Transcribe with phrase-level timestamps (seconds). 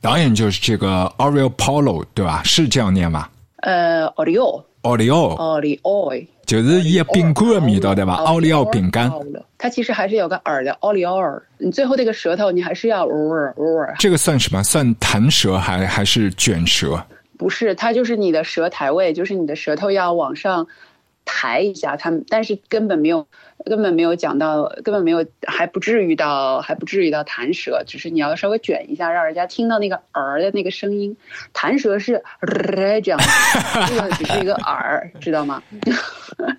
[0.00, 2.40] 导演就是这个 Oreo Polo，对吧？
[2.44, 3.28] 是这样念吧？
[3.62, 6.10] 呃，奥利奥，奥利奥，奥利奥，
[6.46, 8.14] 就是一个饼干的味道，对吧？
[8.14, 9.12] 奥利奥饼干，
[9.58, 11.42] 它其实还是有个耳的，奥利奥尔。
[11.58, 13.08] 你最后那个舌头，你还是要。
[13.98, 14.62] 这个算什么？
[14.62, 17.04] 算弹舌还还是卷舌？
[17.36, 20.66] 不是，它就是你的舌苔位，就是你的舌头要往上。
[21.30, 23.26] 抬一下它们，但是根本没有，
[23.64, 31.16] 根本没有讲到，根本没有，还不至于到，还不至于到弹舌，只是你要稍微卷一下，让人家听到那个儿的那个声音。
[31.52, 32.22] 弹舌是
[33.02, 33.20] 这样，
[33.86, 35.62] 这个只是一个儿，知道吗？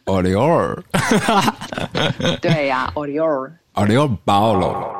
[0.05, 0.47] 奥利奥，
[2.41, 4.95] 对呀，奥利奥，奥利奥爆了。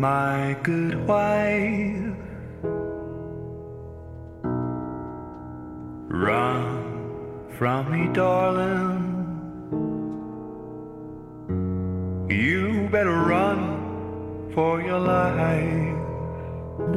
[0.00, 2.19] my good wife.
[6.12, 9.06] Run from me, darling.
[12.28, 15.99] You better run for your life.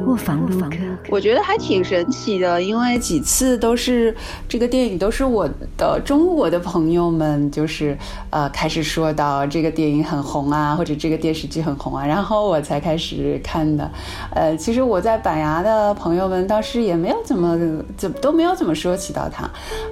[0.06, 0.76] 卧房录客，
[1.08, 4.14] 我觉得还挺神奇的，因为几次都是
[4.48, 7.96] 这个电影，都是我的中国的朋友们，就是
[8.30, 13.90] 呃开始说到这个电影很红啊，或者这个电视剧很红啊，然后我才开始看的。
[14.34, 17.58] 呃，其实我在板牙的朋友们倒是也没有怎么
[17.96, 19.48] 怎么都没有怎么说起到他，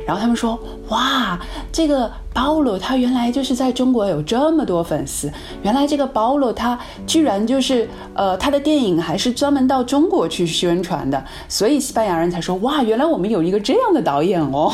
[0.07, 1.39] 然后他们说哇，
[1.73, 2.11] 这个。
[2.35, 5.31] 保罗他原来就是在中国有这么多粉丝，
[5.63, 14.73] 原来这个保罗他居然就是呃他的电影还是专门到中国去宣传的，所以西班牙人才说哇，原来我们有一个这样的导演哦。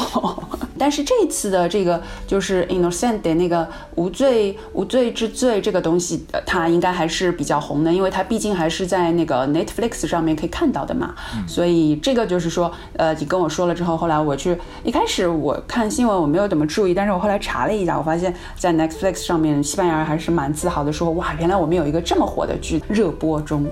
[0.78, 11.14] 但是这次的这个就是 innocent 的那个无罪无罪之罪这个东西，它应该还是比较红的，因为它毕竟还是在那个 Netflix 上面可以看到的嘛。
[11.48, 17.36] 所以这个就是说，呃，你跟我说了之后，后来我去一开始我看新闻我没有怎么注意，但是我后来。
[17.40, 23.64] 查了一下，我发现，在 Netflix 上面，西班牙人还是蛮自豪的，说哇，原来我们有一个这么火的剧热播中，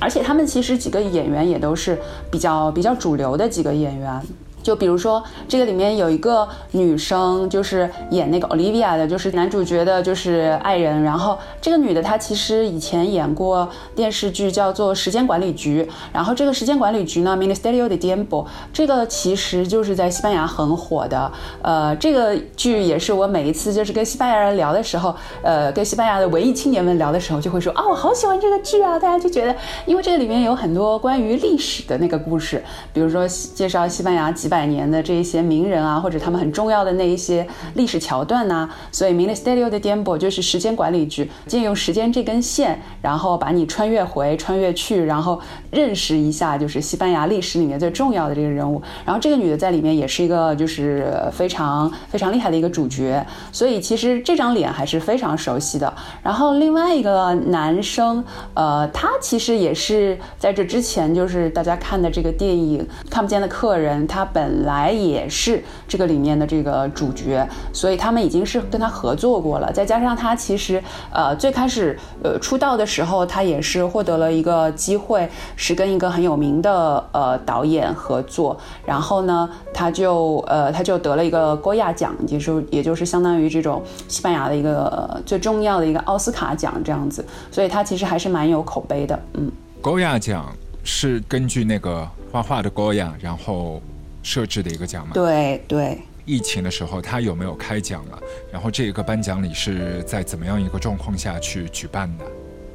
[0.00, 1.98] 而且他们其实几个演员也都是
[2.30, 4.22] 比较比较主流的几个演员。
[4.62, 11.02] 就比如说，这个里面有一个女生，就是演那个 Olivia 的，就是男主角的，就是爱人。
[11.02, 13.66] 然后这个女的她其实以前演过
[13.96, 15.82] 电视剧，叫做《时间管理局》。
[16.12, 21.32] 然后这个时间管理局呢，Ministerio de Tiempo，这个其实就是在西班牙很火的。
[21.62, 28.98] 呃，这个剧也是我每一次就是跟西班牙人聊的时候，呃，跟西班牙的文艺青年们聊的时候，就会说啊，我好喜欢这个剧啊！
[28.98, 29.56] 大家就觉得，
[29.86, 34.49] 因为这个里面有很多关于历史的那个故事，比如说介绍西班牙几。
[34.50, 48.80] 百年的这一些名人啊，或者他们很重要的那一些历史桥段呐，所以 Ministerio de Tiempo 就是时间管理局，借用时间这根线，然后把你穿越回、穿越去，然后认识一下就是西班牙历史里面最重要的这个人物。
[49.04, 55.92] 然后这个女的在里面也是一个就是非常非常厉害的一个主角，所以其实这张脸还是非常熟悉的。
[56.22, 58.22] 然后另外一个男生，
[58.54, 64.50] 呃，他其实也是在这之前就是大家看的这个电影《看不见的客人》，他本。
[64.60, 69.72] 来也是这个里面的这个主角，所以他们已经是跟他合作过了。
[69.72, 75.26] 再加上他其实呃最开始呃出道的时候，他也是获得了一个机会，
[75.60, 78.58] 是跟一个很有名的呃导演合作。
[78.86, 87.22] 然后呢，他就呃他就得了一个戈亚奖，就是也就是相当于这种西班牙的一个最重要的一个奥斯卡奖这样子。
[87.50, 89.20] 所以他其实还是蛮有口碑的。
[89.34, 90.50] 嗯，戈亚奖
[90.82, 93.82] 是根据那个画画的戈亚，然后。
[94.22, 95.98] 设置的一个奖嘛，对对。
[96.26, 98.18] 疫情的时候，他有没有开奖了？
[98.52, 102.24] 然后这个颁奖礼是在怎么样一个状况下去举办的？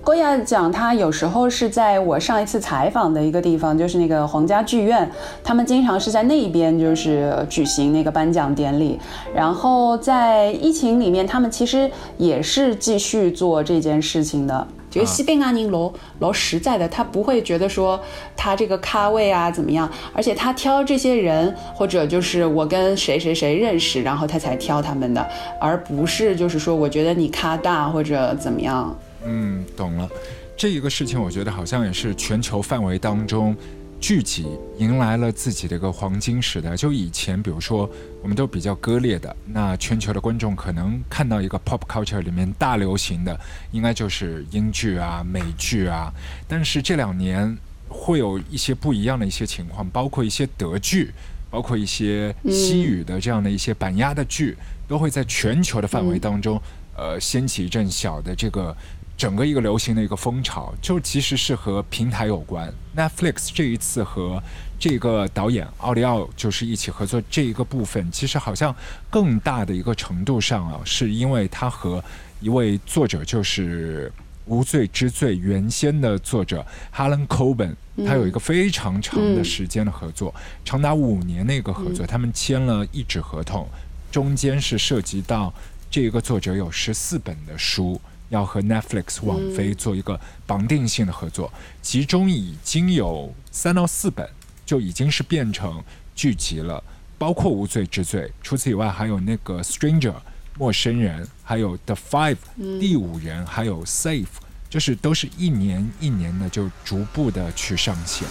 [0.05, 5.09] 郭亚奖，他有时候是在我上一次采访的一个地方，就是那个皇家剧院，
[5.43, 8.99] 他们经常是在那边就是举行那个颁奖典礼。
[9.33, 11.89] 然后在疫情里面，他们其实
[12.19, 14.67] 也是继续做这件事情的。
[14.91, 17.99] 觉得西班牙人老老实在的，他不会觉得说
[18.37, 25.27] 他这个咖位啊怎么样，而且他挑这些人，或者就是我跟谁谁谁认识，然后他才挑他们的，
[25.59, 28.96] 而不是就是说我觉得你咖大或者怎么样。
[29.25, 30.09] 嗯，懂了。
[30.55, 33.55] 这一个事情，我觉得好像也是全球范围当中。
[33.97, 34.45] 剧集
[34.77, 36.75] 迎来了自己的一个黄金时代。
[36.75, 37.89] 就以前，比如说，
[38.22, 43.39] 我们都比较割裂的，那全球的观众可能看到一个 pop culture 里面大流行的，
[43.72, 46.13] 应该就是英剧啊、美剧啊。
[46.47, 47.57] 但是这两年
[47.87, 51.11] 会有一些不一样的一些情况，包括一些德剧，
[51.49, 54.55] 包括一些西语的这样的一些板鸭的剧，
[54.87, 56.61] 都会在全球的范围当中，
[56.95, 58.75] 呃，掀起一阵小的这个
[59.17, 62.72] 整个一个流行的一个风潮，就其实是和平台有关。
[62.96, 64.41] Netflix 这一次和
[64.78, 68.76] 这个导演奥利奥就是一起合作这一个部分，其实好像
[69.09, 72.03] 更大的一个程度上啊，是因为他和
[72.41, 74.12] 一位作者，就是
[74.46, 77.73] 《无罪之罪》原先的作者 Helen Coben，
[78.06, 80.35] 他有一个非常长的时间的合作，
[80.66, 83.66] 长达五年的一个合作，他们签了一纸合同，
[84.11, 85.53] 中间是涉及到
[85.90, 88.00] 这个作者有十四本的书。
[88.29, 91.51] 要和 Netflix 网飞做一个绑定性的合作，
[91.81, 94.27] 其中已经有三到四本
[94.66, 95.83] 就已经是变成
[96.16, 96.83] 剧集了，
[97.17, 98.22] 包括《无罪之罪》。
[98.41, 100.11] 除此以外，还有那个《Stranger》
[100.57, 102.37] 陌生人，还有《The Five》
[102.79, 104.23] 第五人，还有《Safe》，
[104.69, 108.27] 就是都是一年一年的就逐步的去上线。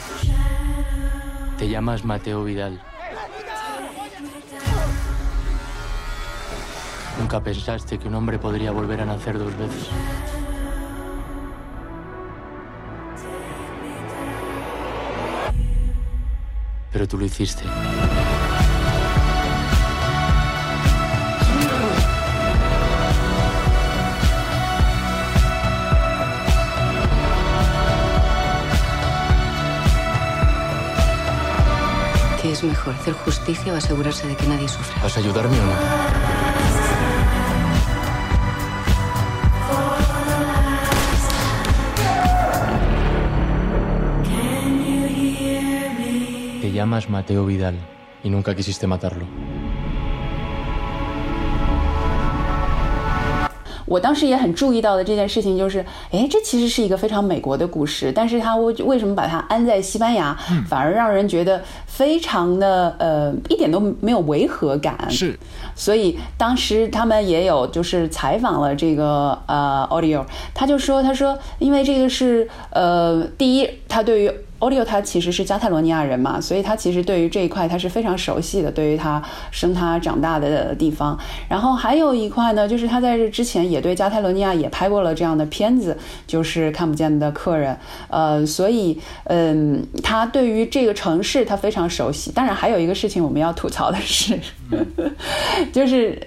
[7.18, 9.88] Nunca pensaste que un hombre podría volver a nacer dos veces.
[16.92, 17.64] Pero tú lo hiciste.
[32.40, 35.02] ¿Qué es mejor, hacer justicia o asegurarse de que nadie sufra?
[35.02, 36.43] ¿Vas a ayudarme o no?
[46.74, 47.74] Llamas Mateo Vidal
[48.22, 49.24] y nunca quisiste matarlo.
[53.86, 60.36] 我当时也很注意到的这件事情就是，哎，这其实是一个非常美国的故事，但是它为为什么把它安在西班牙，
[60.66, 64.98] 反而让人觉得非常的呃一点都没有违和感。
[65.10, 65.38] 是，
[65.76, 70.24] 所以当时他们也有就是采访了这个呃 Audio，
[70.54, 74.32] 他就说他说因为这个是呃第一他对于。
[74.64, 81.18] 奥利奥他其实是加泰罗尼亚人嘛，所以他其实对于这一块他是非常熟悉的，对于他生他长大的地方。
[81.50, 85.94] 然后还有一块呢，就是他在这之前也对加泰罗尼亚也拍过了这样的片子，
[86.26, 87.76] 就是看不见的客人。
[88.08, 92.32] 呃，所以嗯，他对于这个城市他非常熟悉。
[92.32, 94.40] 当然还有一个事情我们要吐槽的是，
[95.72, 96.18] 就是。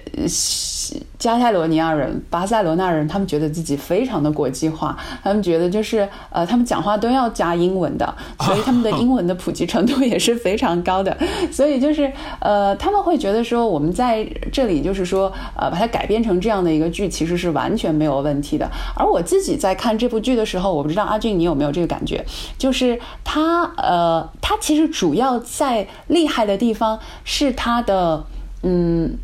[1.18, 11.14] 加泰罗尼亚人、巴塞罗那人，他们觉得自己非常的国际化，他们觉得就是呃，他们讲话都要加英文的，所以他们的英文的普及程度也是非常高的。
[11.50, 18.70] 所以就是呃，他们会觉得说，我们在这里就是说呃，把它改编成这样的一个剧，其实是完全没有问题的。
[18.96, 22.24] 而我自己在看这部剧的时候，我不知道阿俊你有没有这个感觉，
[22.56, 28.24] 就是他呃，他其实主要在厉害的地方是他的
[28.62, 29.18] 嗯。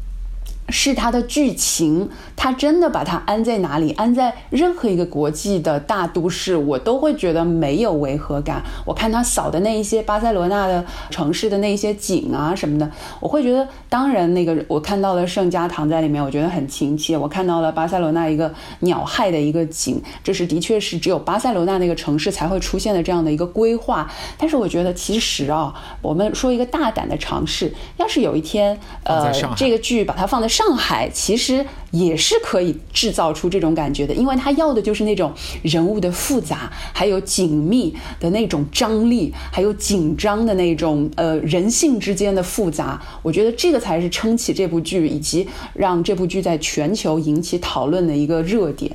[0.68, 3.92] 是它的剧情，它真的把它安在哪里？
[3.92, 8.62] 安在任何一个国际的大都市，我都会觉得没有违和感。
[8.86, 12.90] 我看他扫的那一些巴塞罗那的城市的那一些景啊什么的，
[13.20, 17.18] 我会觉得，当然那个我看到了圣家堂在里面，我觉得很亲切。
[17.18, 24.10] 我看到了巴塞罗那一个鸟害的一个景，这是的确是只有巴塞罗那那个城市才会出现的这样的一个规划。
[24.38, 30.48] 但是我觉得，其实啊，我们说一个大胆的尝试，要是有一天，呃，这个剧把它放在。
[30.54, 35.30] 上海其实也是是可以制造出这种感觉的，因为他要的就是那种
[35.62, 42.98] 人物的复杂，还有紧密的那种张力，还有紧张的那种呃人性之间的复杂。
[43.20, 48.90] 我觉得这个才是撑起这部剧，以及让这部剧在全球引起讨论的一个热点。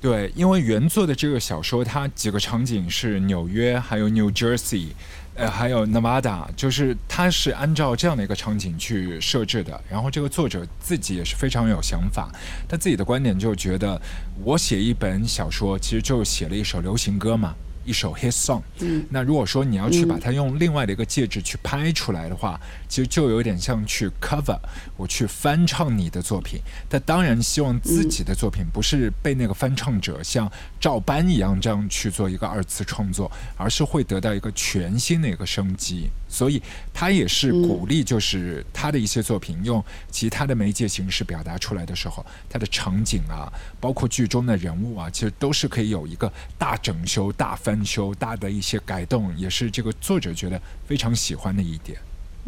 [0.00, 4.90] 对，因为原作的这个小说，它几个场景是纽约，还有 New Jersey。
[5.38, 9.80] 呃，还有 Nevada，就是它是按照这样的一个场景去设置的。
[9.88, 12.28] 然后这个作者自己也是非常有想法，
[12.68, 14.00] 他自己的观点就觉得，
[14.42, 17.54] 我写一本小说，其实就写了一首流行歌嘛。
[17.84, 24.58] 一首 hit song，嗯，那如果说你要去把它用另外的一个介质去拍出来的话，其实就有点像去 cover，
[24.96, 26.60] 我去翻唱你的作品。
[26.88, 36.08] 他当然希望自己的作品不是被那个翻唱者像照搬一样这样去做一个二次创作，而是会得到一个全新的一个生机。
[36.28, 51.98] 所以他也是鼓励，就是他的一些作品用其他的媒介形式表达出来的时候，他的场景啊，包括剧中的人物啊，其实都是可以有一个大整修、大翻修、大的一些改动，也是这个作者觉得非常喜欢的一点。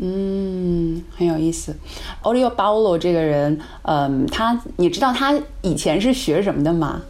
[0.02, 1.76] 嗯，很有意思。
[2.22, 7.02] Olio Paulo 这个人，嗯，他你知道他以前是学什么的吗？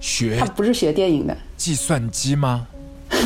[0.00, 2.66] 学他不是学电影的，计算机吗？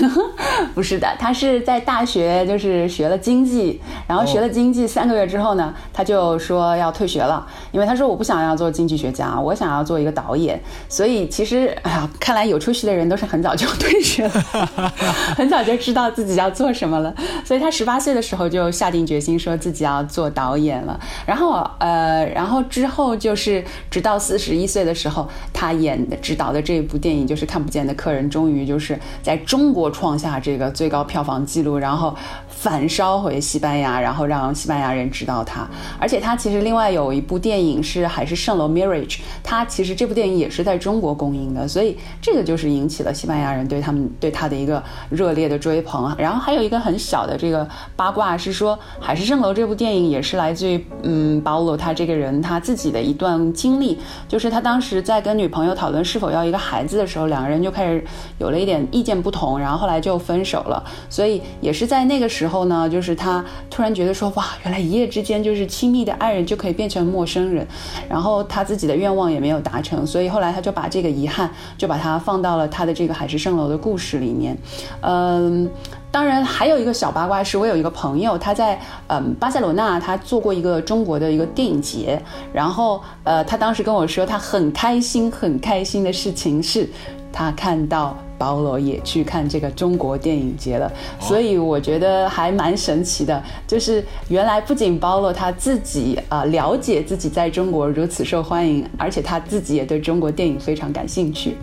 [0.75, 10.61] 不是的，他是在大学就是学了经济，然后学了经济三个月之后呢，他就说要退学了，因为他说我不想要做经济学家，我想要做一个导演。
[10.89, 14.93] 所以其实，哎呀，看来有出息的人都是很早就退学了，
[15.37, 17.15] 很早就知道自己要做什么了。
[17.45, 20.99] 所以他十八岁的时候就下定决心说自己要做导演了。
[21.27, 32.15] 然后呃，然后之后就是直到四十一岁的时候，他演的执导的这一部电影就是《看不见的客人》，终于就是在中国创下这个最高票房纪录，然后。
[32.61, 35.69] 反烧回西班牙，然后让西班牙人知道他。
[35.99, 46.13] 而且他其实另外有一部电影是《海市蜃楼》（Marriage），他其实这部电影也是在中国公映的，所以这个就是引起了西班牙人对他们对他的一个热烈的追捧。
[46.19, 53.97] 然后还有一个很小的这个八卦是说，《海市蜃楼》这部电影也是来自于嗯，保罗他这个人他自己的一段经历，
[54.27, 58.05] 就是他当时在跟女朋友讨论是否要一个孩子的时候，两个人就开始
[58.39, 60.83] 有了一点意见不同，然后后来就分手了。
[61.09, 62.59] 所以也是在那个时候。
[62.59, 67.65] 后呢，就是他突然觉得说，哇，原来一夜之间就是亲密的爱人就可以变成陌生人，
[68.09, 74.57] 然后他自己的愿望也没有达成，所以后来他就把这个遗憾就把它放到了他的这个海市蜃楼的故事里面。
[75.03, 75.71] 嗯，
[76.11, 82.19] 当然还有一个小八卦是，我有一个朋友他在嗯巴塞罗那，他做过一个中国的一个电影节，
[82.51, 86.89] 然后呃，他当时跟我说，他很开心很开心的事情是，
[87.31, 88.17] 他看到。
[88.39, 90.91] 保罗也去看这个中国电影节了，
[91.21, 93.43] 所以我觉得还蛮神奇的。
[93.67, 101.57] 就是原来不仅保罗他自己啊了解自己在中国如此受欢迎，而且他自己也对中国电影非常感兴趣。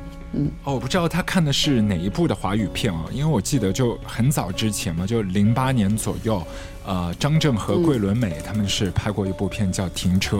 [0.63, 3.05] 哦，我不知道他看的是哪一部的华语片啊？
[3.11, 6.45] 因为我记得就很早之前嘛，就零八年左右。
[6.85, 10.37] 呃，张震和桂纶镁他们是拍过一部片叫《停车》，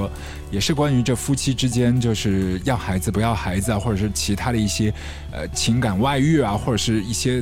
[0.52, 4.94] 也是关于这夫妻之间就是要孩子不要孩子啊，或者是其他的一些
[5.32, 7.42] 呃情感外遇啊，或者是一些。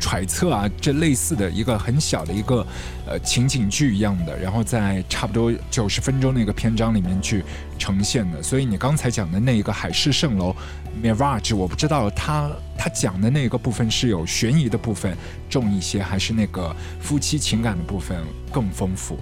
[0.00, 2.66] 揣测啊，这类似的一个很小的一个
[3.06, 7.42] 呃情景剧一样的，然后在差不多九十分钟那个篇章里面去
[7.78, 8.42] 呈现的。
[8.42, 10.54] 所以你刚才讲的那一个海市蜃楼
[11.02, 15.16] Mirage，我不知道他他讲的那个部分是有悬疑的部分
[15.48, 18.18] 重一些，还是那个夫妻情感的部分
[18.52, 19.16] 更丰富？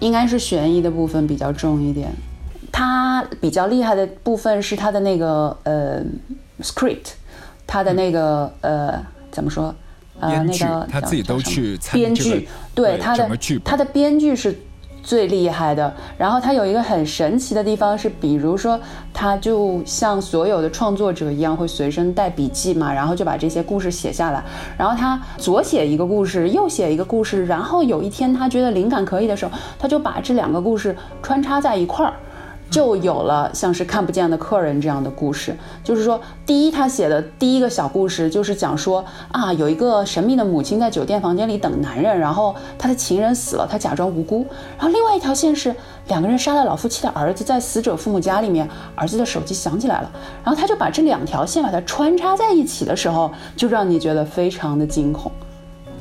[0.00, 2.10] 应该是悬疑的部分比较重一点。
[2.72, 6.02] 他比较厉害的部分是他的那个呃
[6.60, 7.12] script，
[7.66, 9.74] 他的那个呃怎么说？
[10.20, 13.28] 呃，那个他自己都去编剧，对他的
[13.64, 14.58] 他的编剧是
[15.02, 15.94] 最厉害的。
[16.18, 18.80] 然后他有一个很神奇的地方是，比如说
[19.12, 24.42] 他就像所有的创作者一样，会随身带笔记嘛，然后就把这些故事写下来。
[24.76, 27.46] 然后他左写一个故事，右写一个故事。
[27.46, 32.14] 然后有一天他觉得灵感可以的时候，他就把这两个故事穿插在一块儿。
[32.68, 44.46] 就有了像是看不见的客人这样的故事，就是说，第一他写的第一个小故事就是讲说啊，有一个神秘的母亲在酒店房间里等男人，然后他的情人死了，他假装无辜。
[44.76, 45.74] 然后另外一条线是
[46.08, 50.10] 两个人杀了老夫妻的儿子，在死者父母家里面，儿子的手机响起来了，
[50.44, 55.30] 然后他就把这两条线把它穿插在一起的时候，就让你觉得非常的惊恐。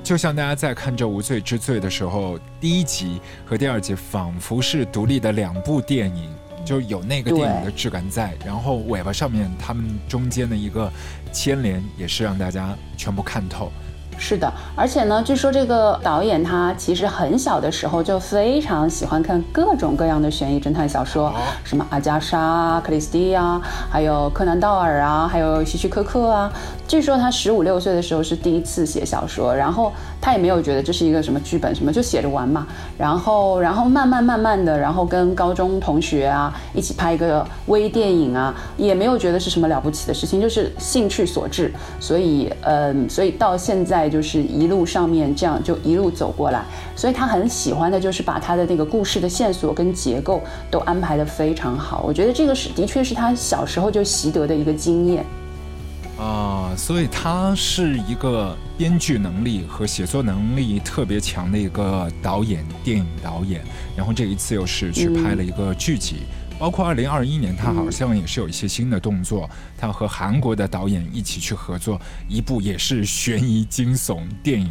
[0.03, 6.29] 就像大家在看这《无罪之罪》的时候，第一集和第二集仿佛是独立的两部电影。
[6.65, 10.91] 就有那个电影的质感在，然后尾巴上面他们中间的一个
[11.31, 13.71] 牵连，也是让大家全部看透。
[14.17, 21.33] 是的，而且呢，据说这个导演他其实很小的时候就非常喜欢看各种各样的悬疑侦探小说，
[21.65, 26.49] 什么阿加莎、克里斯蒂啊，还有柯南道尔啊，还有希区柯克啊。
[26.87, 29.91] 据说他十五六岁的时候是第一次写小说，然后
[30.25, 32.65] 他也没有觉得这是一个什么剧本什么，就写着玩嘛。
[32.97, 41.71] 然后，然后慢慢慢慢的，然后跟高中同学啊一起拍一个微电影啊，也没有觉得是什么了不起的事情，就是兴趣所致。
[41.99, 46.63] 所以，嗯，所以到现在就是一路上面这样就一路走过来。
[46.95, 50.41] 所以他很喜欢的就是把他的那个故事的线索跟结构
[50.71, 52.03] 都安排的非常好。
[52.03, 55.23] 我觉得这个是的确是他小时候就习得的一个经验。
[56.17, 63.61] 啊，所以他是一个编剧能力和写作能力特别强的一个导演，电影导演。
[63.97, 66.19] 然后这一次又是去拍了一个剧集，
[66.57, 74.69] 包括二零二一年他好像也是有一些新的动作，他和韩国的导演一起去合作一部也是悬疑惊悚电影，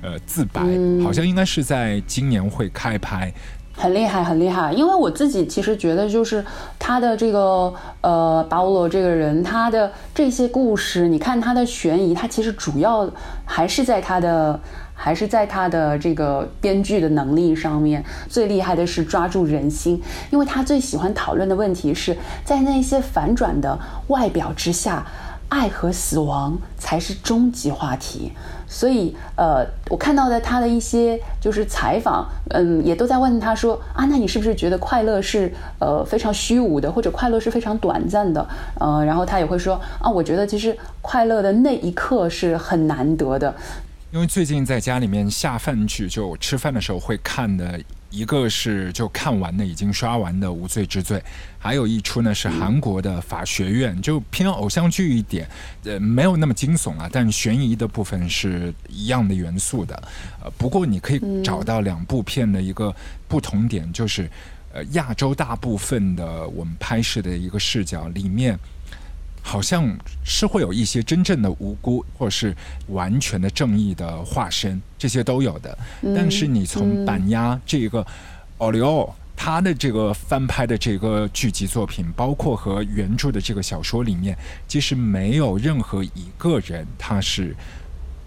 [0.00, 0.62] 呃，自白，
[1.02, 3.30] 好像应该是在今年会开拍。
[3.76, 4.72] 很厉害，很厉害。
[4.72, 6.42] 因为我自己其实觉得，就是
[6.78, 13.08] 他的这个呃，巴乌罗这个人，他的这些故事，你看他的悬疑，他其实主要
[13.44, 14.58] 还是在他的，
[14.94, 18.02] 还是在他的这个编剧的能力上面。
[18.28, 23.78] 最厉害的是抓住人心，因为他最喜欢讨论的问题是在那些反转的
[24.08, 25.06] 外表之下。
[25.48, 28.32] 爱和死亡才是终极话题。
[28.68, 38.44] 所以，呃，我看到的他的一些就是采访，嗯，也都在问他说啊，那你是不是觉得快乐是呃非常虚无的，或者快乐是非常短暂的？
[38.80, 43.54] 呃，然后他也会说啊，我觉得其实快乐的那一刻是很难得的。
[44.10, 47.78] 因为最近在家里面下饭剧，就吃饭的时候会看的。
[48.16, 51.18] 一个是就看完的，已经刷完的《无罪之罪》，
[51.58, 55.46] 还有一出呢是韩国的《法学院》，就偏偶像剧一点，
[55.84, 59.94] 呃，没有那么惊悚啊，但悬疑的部分是一样的元素的。
[60.42, 62.94] 呃，不过你可以找到两部片的一个
[63.28, 64.30] 不同点，就是
[64.72, 68.58] 呃，亚洲大部分的我们拍摄的一个视角里面。
[69.46, 72.52] 好像是会有一些真正的无辜，或者是
[72.88, 75.78] 完全的正义的化身，这些都有的。
[76.16, 78.04] 但是你从板鸭这个
[78.58, 84.36] 奥利奥他的这个翻拍的这个剧集作品，包括和原著的这个小说里面，
[84.66, 87.54] 其实没有任何一个人他是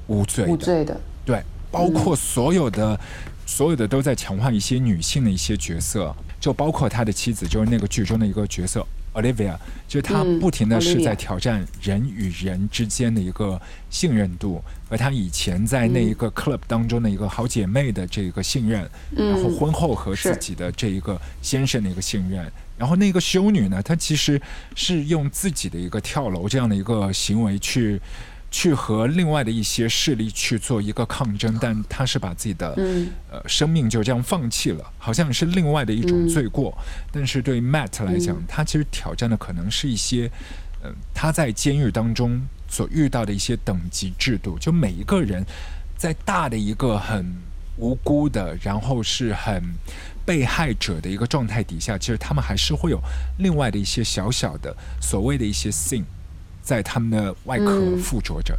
[0.08, 0.52] 无罪的。
[0.54, 2.98] 无罪的，对，包括所有的
[3.46, 8.88] 所有的都在强化一些女性的一些角色，就包括他的妻子，就是那个剧中的一个角色。
[9.14, 24.42] Olivia，就是他不停的是在挑战人与人之间的一个信任度，和她以前在那一个 club 当中的一个好姐妹的这个信任，然后婚后和自己的这一个先生的一个信任，然后那个修女呢，她其实
[24.76, 28.00] 是用自己的一个跳楼这样的一个行为去。
[28.52, 32.74] 去和另外的一些势力去做一个抗争，但他是把自己的
[33.32, 36.76] 呃生命就这样放弃了，好像是另外的一种罪过。
[37.12, 40.30] 但是对 Matt 来讲，他其实挑战的可能是一些
[40.84, 45.46] 嗯他在监狱当中所遇到的一些等级制度，就每一个人
[45.96, 47.36] 在大的一个很
[47.78, 49.64] 无辜的，然后是很
[50.26, 53.00] 被害者的一个状态底下，其实他们还是会有
[53.38, 56.04] 另外的一些小小的所谓的一些 sin。
[56.70, 58.56] 在他们的外壳附着着。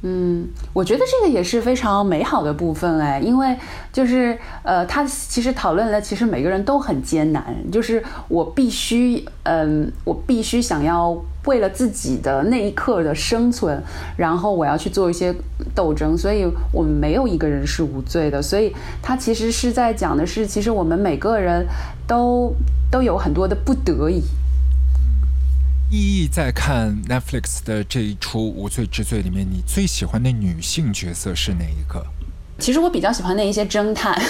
[0.00, 3.54] 嗯，我觉得这个也是非常美好的部分哎，因为
[3.92, 13.82] 就是呃，他其实讨论了，其实每个人都很艰难，就是我必须嗯，我必须想要为了自己的那一刻的生存，
[14.16, 15.34] 然后我要去做一些
[15.74, 21.66] 斗争，所以我们没有一个人是无罪的，所以他其实是在讲的是，其实我们每个人
[22.06, 22.54] 都
[22.88, 24.22] 都有很多的不得已。
[25.90, 32.04] 意义在看 Netflix 的这一出《无罪之罪》里面，你最喜欢的女性角色是哪一个？
[32.58, 34.20] 其实我比较喜欢那一些侦探，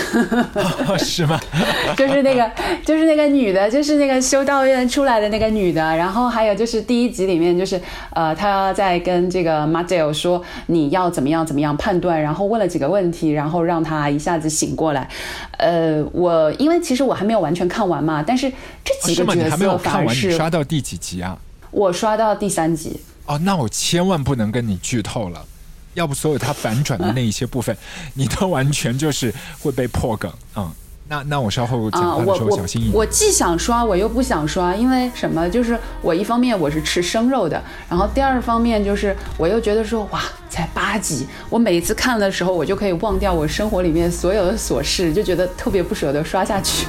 [1.00, 1.40] 是吗？
[1.96, 2.48] 就是那个，
[2.84, 5.80] 就是那个女的，就是那个修道院出来的那个女的。
[5.96, 7.80] 然后还有就是第一集里面，就是
[8.10, 15.08] 呃，她在跟这个 m a d e l 说你要怎么样怎么样判断，然后问了几个问题，然后让她一下子醒过来。
[15.56, 18.52] 呃，我因为其实我还没有完全看完嘛，但是
[18.84, 21.36] 这几个角色反而是刷到第几集啊？
[21.70, 23.00] 我刷到第三集。
[23.26, 25.44] 哦，那我千万不能跟你剧透了。
[25.94, 27.76] 要不，所有它反转的那一些部分，
[28.14, 30.32] 你都完全就是会被破梗。
[30.54, 30.70] 嗯，
[31.08, 32.94] 那那我稍后讲话的时候小心一点。
[32.94, 35.48] 我既想刷，我又不想刷，因为什么？
[35.50, 46.86] 就是我一方面我是吃生肉的，然后第二方面就是我又觉得说，哇，才八集，我每一次看的时候，我就可以忘掉我生活里面所有的琐事，就觉得特别不舍得刷下去。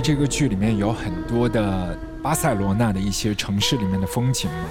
[0.00, 4.64] 这个剧里面有很多的巴塞罗那的一些城市里面的风景嘛，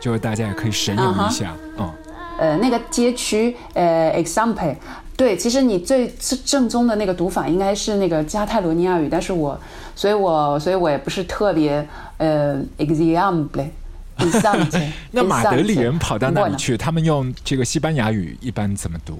[0.00, 1.92] 就大家也可以神游一下嗯。
[2.38, 4.74] 呃，那个街区，呃，example，
[5.14, 6.08] 对，其实你最
[6.46, 9.60] 正宗的那个读法应该是那个加泰罗尼亚语，但是我，
[9.94, 14.90] 所以我，所以我也不是特别，呃，example，example。
[15.12, 19.18] 那马德里人跑到那里去，他们用这个西班牙语一般怎么读？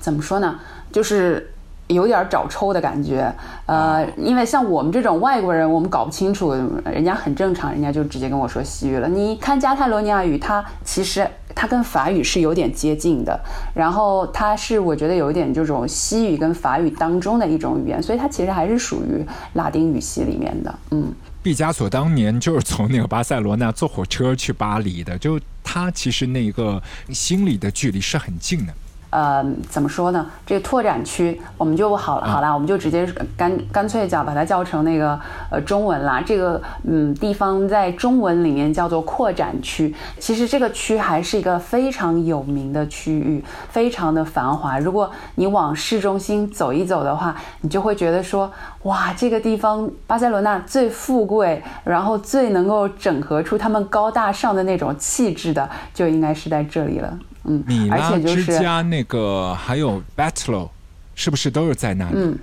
[0.00, 0.58] 怎么说呢？
[0.90, 1.48] 就是。
[1.92, 3.32] 有点找抽的感觉。
[3.66, 6.52] 呃，因为像我们这种外国人，我们搞不清楚，
[6.84, 9.08] 人家很正常，人家就直接跟我说西语了。
[9.08, 13.38] 你看加泰罗尼亚语，它其实它跟法语是有点接近的，
[13.74, 19.24] 然后它是我觉得有一点这种西语跟法语当中的一种语言，所以它其实还是属于
[19.54, 20.74] 拉丁语系里面的。
[20.90, 21.12] 嗯。
[21.42, 28.72] 毕加索当年就是从那个巴塞罗那坐火车去巴黎的，就他其实那个心里的距离是很近的。
[29.12, 30.26] 呃，怎么说呢？
[30.46, 35.20] 这个拓展区，我们就好了，好了，我们就直接干干脆叫把它叫成那个
[35.50, 36.22] 呃中文啦。
[36.24, 39.94] 这个嗯地方在中文里面叫做扩展区。
[40.18, 44.78] 其实这个区还是一个非常有名的区域，非常的繁华。
[44.78, 48.50] 如果你往市中心走一走的话，你就会觉得说，
[48.84, 57.18] 哇，这个地方巴塞罗那最富贵，然后最能够整合出他们高大上的那种气质的，就应该是在这里了。
[57.44, 60.68] 嗯，米拉之家那个还有 Battle，
[61.14, 62.12] 是不是都是在那里？
[62.14, 62.38] 嗯，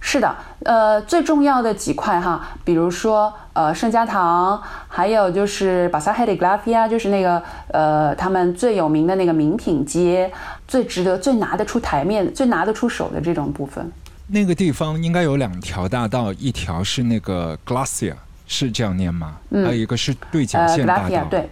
[0.00, 0.34] 是的，
[0.64, 10.30] 呃，最重要的几块哈，比如说呃圣家堂，还有就是巴萨海迪格拉菲亚，就是那个呃他们最有名的那个名品街，
[10.66, 13.90] 最值得、最拿得出台面、最拿得出手的这种部分。
[14.26, 18.14] 那个地方应该有两条大道，一条是那个 Glacia，
[18.46, 19.36] 是这样念吗？
[19.50, 21.24] 嗯，还有一个是对角线大道。
[21.30, 21.50] 对，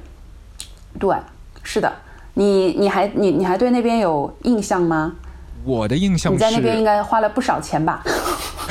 [0.99, 1.17] 对，
[1.63, 1.93] 是的。
[2.35, 5.15] 你你还你你还对那边有印象吗？
[5.65, 8.03] 我的印象你在那边应该花了不少钱吧？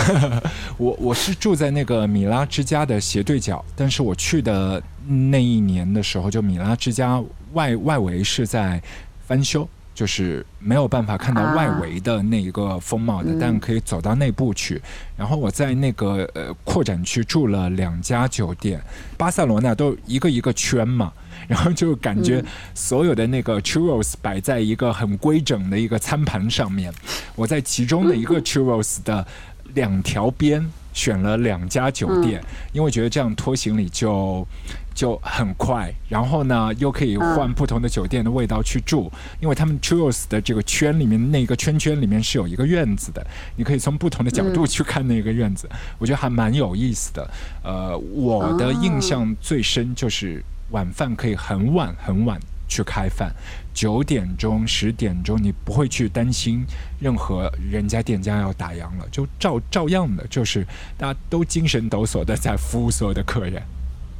[0.78, 8.82] 我我是住在那个米拉之家的斜对角，但是我去的那一年的时候，就米拉之家外外围是在
[9.26, 14.82] 翻修，就是没有办法看到外围的那一个风貌的，但可以走到内部去。
[15.16, 18.82] 然后我在那个呃扩展区住了两家酒店，
[19.18, 21.14] 巴塞罗那都一个一个圈嘛。
[21.48, 26.94] 然后就感觉所有的那个 churros 摆在一个很规整的一个餐盘上面，
[27.36, 29.26] 我在其中的一个 churros 的
[29.74, 32.42] 两条边选了两家酒店，
[32.74, 34.46] 因为觉得这样拖行李就
[34.94, 43.26] 就很快，然后呢又可以换不同的酒店的味道去住，因为他们 churros 的这个圈里面那个圈圈里面是有一个院子的，
[43.56, 47.30] 你可以从不同的角度去看那个院子，我觉得还蛮有意思的。
[47.64, 50.44] 呃，我的印象最深就是。
[50.72, 53.34] 晚饭可以很晚很晚去开饭，
[53.74, 56.66] 九点钟十点钟你不会去担心
[57.00, 60.66] 任何人家店家要打烊了，就照照样的，就是
[60.98, 63.62] 大家都精神抖擞的在服务所有的客人。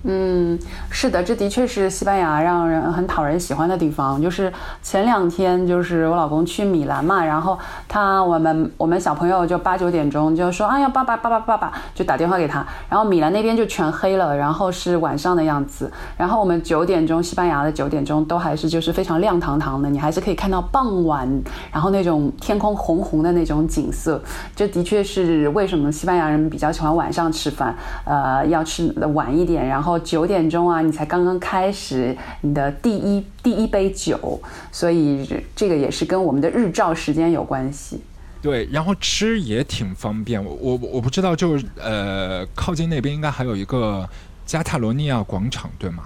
[0.04, 0.58] 嗯，
[0.90, 4.20] 是的，这的确是西班牙让人很讨人喜欢的地方。
[4.20, 15.92] 就是前两天，就是我老公去米兰嘛，然后他我们我们小朋友就八九点钟就说：“哎呀，爸爸爸爸爸爸！”就打电话给他，然后米兰那边就全黑了，然后是晚上的样子。
[16.18, 21.30] 然后我们九点钟，西班牙的九点钟都还是就是非常亮堂堂的，你还是可以看到傍晚，
[21.72, 24.20] 然后那种天空红红的那种景色。
[24.56, 29.91] 这的确是为什么西班牙人比较喜欢晚上吃饭，呃，要吃的晚一点，然后。
[30.00, 38.02] 九点钟啊，你才刚刚开始你的第一第一杯酒，所以这个也是跟我们的日照时间有关系。
[38.42, 40.44] 对，然后吃也挺方便。
[40.44, 44.10] 我我我不知道，就是呃，靠近那边应该还有一个
[44.46, 46.04] 加泰罗尼亚广场，对吗？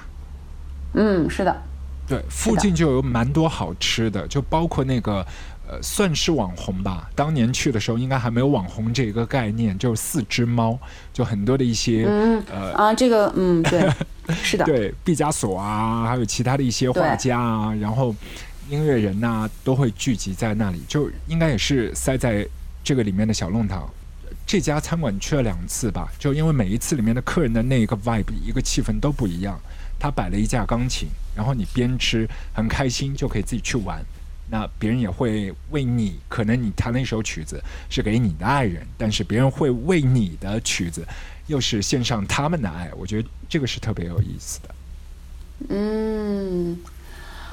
[0.93, 1.55] 嗯，是的。
[2.07, 5.25] 对，附近就有蛮多好吃的，就包括那个。
[5.67, 7.09] 呃，算是网红吧。
[7.15, 10.77] 当年去的时候，应该还没有网红这个概念，就是四只猫，
[11.11, 12.05] 就很多的一些
[12.51, 13.89] 呃啊，这个嗯，对，
[14.43, 18.15] 是的，对，毕加索啊，还有其他的一些画家啊，然后
[18.69, 22.47] 音乐人呐，都会聚集在那里，就应该也是塞在
[22.83, 23.89] 这个里面的小弄堂。
[24.47, 29.59] 这家餐馆去了两次吧，就因为每一次里面的客人的那一个 vibe，一个气氛都不一样。
[29.97, 34.03] 他摆了一架钢琴，然后你边吃很开心，就可以自己去玩。
[34.49, 41.03] 那别人也会为你，可能你弹了一首曲子是给你的爱人，但是别人会为你的曲子，
[41.47, 42.91] 又是献上他们的爱。
[42.95, 44.69] 我觉得这个是特别有意思的。
[45.69, 46.77] 嗯，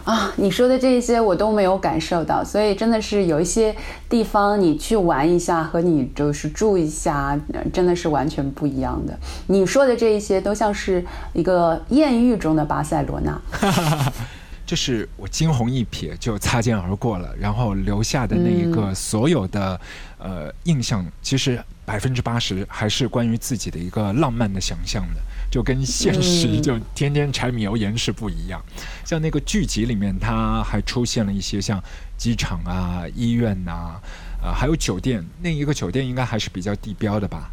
[0.04, 3.74] 啊，你说的这些我都没有感受到，所以真的是有一些
[4.08, 7.40] 地方你去玩一下和你就是住一下，
[7.72, 9.18] 真的是完全不一样的。
[9.46, 11.02] 你说的这一些都像是
[11.32, 13.40] 一个艳遇中的巴塞罗那。
[14.72, 19.78] 就是我惊鸿一瞥就擦肩而过了，然后留下的那一个所有的
[20.18, 28.62] 呃印象，其实百分之八十还是关于自己的一个浪漫的想象的，就跟现实就天天柴米油盐是不一样。
[29.04, 31.78] 像那个剧集里面，它还出现了一些像
[32.16, 34.00] 机场啊、医院呐，
[34.42, 35.22] 呃，还有酒店。
[35.42, 37.50] 那一个酒店应该还是比较地标的吧？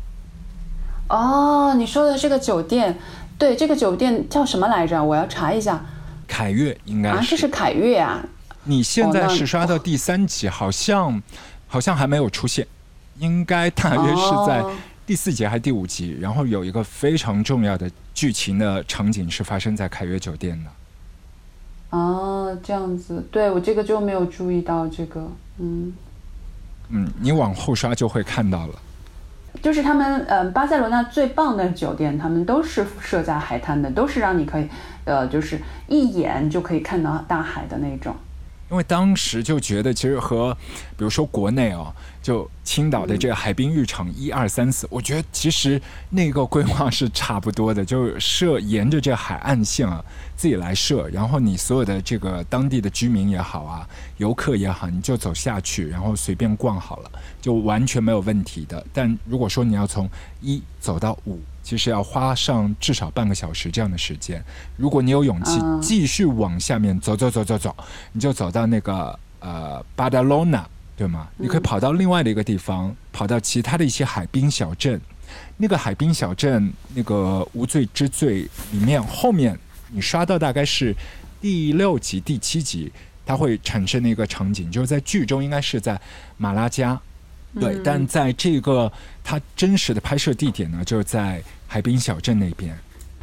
[1.09, 2.97] 哦，你说的这个酒店，
[3.37, 5.03] 对，这个酒店叫什么来着？
[5.03, 5.83] 我要查一下。
[6.29, 8.23] 凯悦应该是，啊，这是凯悦啊！
[8.65, 11.21] 你现在是刷到第三集，好像
[11.67, 12.65] 好像还没有出现，
[13.17, 14.63] 应该大约是在
[15.07, 20.69] 第四集还是第五集，然后有一个非常重要的剧情的场景是发生在凯悦酒店的。
[21.97, 25.91] 哦，这样子，对我这个就没有注意到这个，嗯，
[26.89, 28.75] 嗯，你往后刷就会看到了。
[29.61, 34.67] 就是他们，呃，巴塞罗那最棒的酒店，他们都是设在海滩的，都是让你可以，
[35.05, 38.15] 呃，就是一眼就可以看到大海的那种。
[38.71, 40.55] 因为当时就觉得，其实和，
[40.95, 41.93] 比如说国内哦。
[42.21, 50.03] 就青岛的这个海滨浴场一二三四，我觉得其实那个规划是差不多的，就是设沿着这海岸线啊，
[50.39, 58.81] 自己来设，然后你所有的这个当地的居民也好啊，游客也好，你就走下去，然后随便逛好了，就完全没有问题的。
[58.93, 64.41] 但如果说你要从一走到五，其实要花上至少半个小时这样的时间。
[64.77, 67.75] 如果你有勇气继续往下面走走走走走，
[68.13, 70.65] 你就走到那个呃巴达罗那。
[70.95, 71.29] 对吗？
[71.37, 74.99] 你可以跑到另外的一个地方，跑到其他的一些海滨小镇。
[75.55, 79.57] 那个海滨小镇，那个无罪之罪里面，后面
[79.91, 80.95] 你刷到大概是
[81.41, 82.91] 第六集、第七集，
[83.25, 85.99] 它会产生的一个场景，就是在剧中应该是在
[86.37, 86.99] 马拉加，
[87.59, 88.91] 对，但在这个
[89.23, 92.77] 它真实的拍摄地点呢，就是在海滨小镇那边。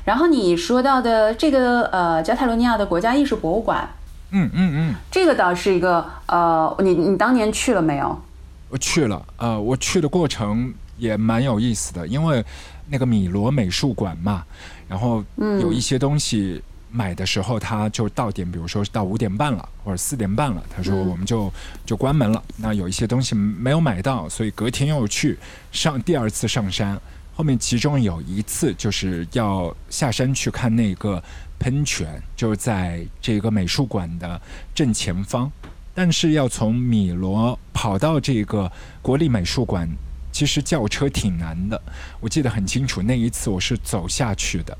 [0.04, 3.88] 然后你说到的这个呃，加泰罗尼亚的国家艺术博物馆。
[4.30, 8.20] 嗯嗯嗯，这个倒是一个呃，你你当年去了没有？
[8.68, 12.44] 我去了，呃，我去的过程也蛮有意思的，因为
[12.88, 14.44] 那个米罗美术馆嘛，
[14.88, 21.52] 然后有一些东西买的时候，他就到点，比如说到五点半了或者四点半了，他说我们就
[21.84, 22.42] 就关门了。
[22.56, 25.38] 那有一些东西没有买到，所以隔天又去
[25.72, 27.00] 上第二次上山。
[27.34, 31.22] 后面其中有一次就是要下山去看那个。
[31.58, 34.38] 喷泉就在这个美术馆的
[34.74, 35.50] 正前方，
[35.94, 38.70] 但是要从米罗跑到这个
[39.00, 39.88] 国立美术馆，
[40.36, 41.80] 其实轿车挺难的。
[42.20, 44.76] 我记得很清楚，那一次我是走下去的。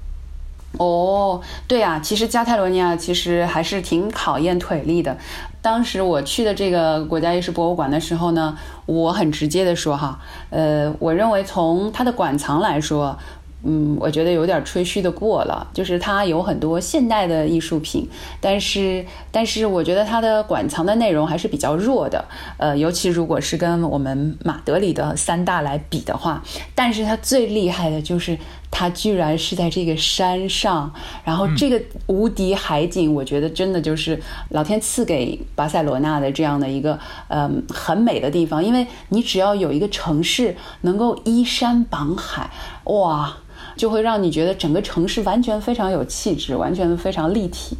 [0.76, 5.16] 哦，对啊，其实加泰罗尼亚其实还是挺考验腿力的。
[5.62, 13.18] 当时我去的这个国家艺术博物馆的时候呢，我很直接的说哈，呃，我认为从它的馆藏来说。
[13.64, 18.08] 嗯，我觉得有点吹嘘的过了，就是它有很多现代的艺术品，
[18.40, 22.24] 但是但是我觉得它的馆藏的内容还是比较弱的，
[22.58, 26.42] 呃，尤其如果是跟我们马德里的三大来比的话，
[26.74, 28.38] 但是它最厉害的就是
[28.70, 30.92] 它居然是在这个山上，
[31.24, 36.98] 然后这个无敌海景，我觉得真的就是老天赐给巴塞罗那的这样的一个
[37.28, 42.50] 嗯很美的地方，因为你只要有一个城市能够依山傍海，
[42.84, 43.36] 哇！
[43.74, 47.76] 就会让你觉得整个城市完全非常有气质，完全非常立体。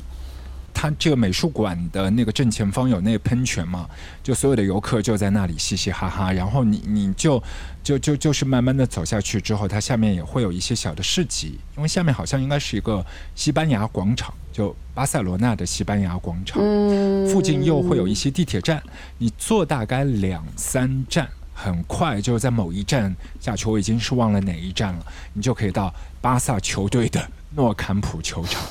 [0.79, 3.89] 它这个美术馆的那个正前方有那个喷泉嘛，
[4.23, 6.31] 就所有的游客就在那里嘻嘻哈哈。
[6.31, 7.43] 然后你你就
[7.83, 13.03] 就就就是慢慢的走下去之后，它下面也会有一些小的市集，因为下面好像应该是一个
[13.35, 16.61] 西班牙广场，就巴塞罗那的西班牙广场。
[16.62, 17.27] 嗯。
[17.27, 18.83] 附近又会有一些地铁站，
[19.17, 21.27] 你坐大概两三站。
[21.59, 25.07] 很快就在某一站下去，我已经是忘了哪一站了。
[25.33, 28.62] 你就可以到巴萨球队的诺坎普球场。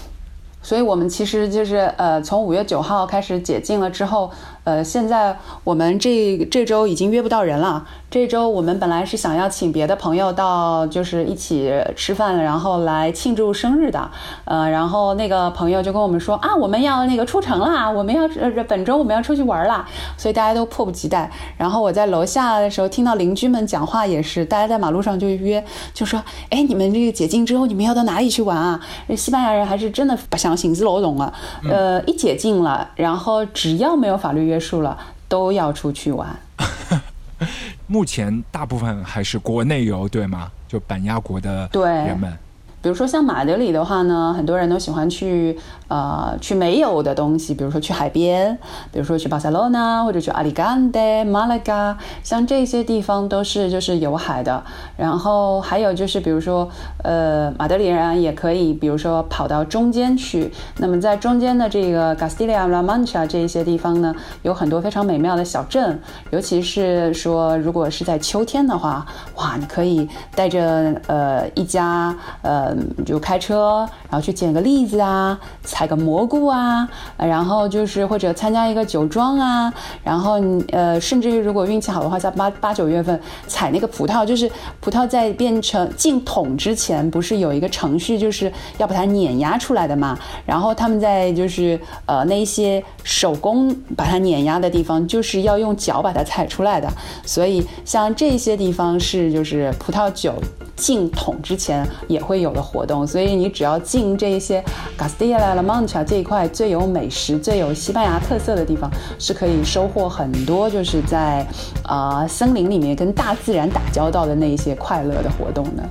[0.65, 4.31] 所以，我们其实就是呃，从五月九号开始解禁了之后，
[4.65, 7.85] 呃，现在我们这这周已经约不到人了。
[8.09, 14.09] 这周我们本来是想要请别的朋友到，就是一起吃饭，然后来庆祝生日的。
[14.45, 19.85] 呃，然后那个朋友就跟我们说啊，我们要那个出城啦，我们要呃本周我们要出去玩啦，
[20.17, 21.29] 所以大家都迫不及待。
[21.57, 28.79] 然后我在楼下的时候听到邻居们讲话，也是大家在马路上就约，就说，哎，你们这个解禁之后，你们要到哪里去玩啊？
[29.15, 31.31] 西班牙人还是真的不想行尸走动啊。
[31.69, 36.35] 呃，一解禁了，然后只要没有法律约束了，都要出去玩。
[37.87, 40.51] 目前大部分还是国内游，对吗？
[40.67, 42.37] 就板鸭国的人们。
[42.85, 48.55] 比如说像马德里的话呢，很多人都喜欢去，呃，去没有的东西，比如说去海边，
[48.91, 54.63] 比如说去巴塞罗那或者去阿里干德、马拉加，像这些地方都是就是有海的。
[54.95, 56.69] 然后还有就是比如说，
[57.01, 60.53] 呃，马德里人也可以，比如说跑到中间去。
[60.77, 69.03] 那么在中间的这个 Castilla La Mancha 这一些地方呢，有很多非常美妙的小镇，尤其是说如果是在秋天的话，
[69.37, 72.74] 哇，你可以带着呃一家呃。
[72.75, 80.39] 嗯就开车，然后去捡个栗子啊，采个蘑菇啊，然后就是或者参加一个酒庄啊，然后
[80.71, 90.17] 呃，甚至于如果运气好的话，在八八九月份采那个葡萄，就是葡萄在变成进桶之前，不是有一个程序，就是要把它碾压出来的嘛？
[90.45, 96.91] 然后他们在就是呃那些手工把它碾压的地方，就是要用脚把它踩出来的。
[97.25, 100.33] 所以像这些地方是就是葡萄酒
[100.75, 103.05] 进桶之前也会有的活动。
[103.05, 104.63] 所以你只要进这一些
[104.97, 111.45] Castilla-La Mancha 这一块最有美食、最有西班牙特色的地方，是可以收获很多，就是在
[111.83, 115.83] 呃森林里面跟大自然打交道的那一些快乐的活动的。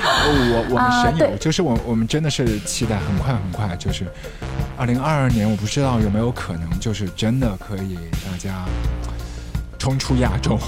[0.00, 4.06] 我我们神游，就是我我们真的是期待很快很快，就是
[4.76, 7.96] 二零二二年，我不知道有没有可能，就是真的可以
[8.30, 8.64] 大家
[9.78, 10.58] 冲出亚洲。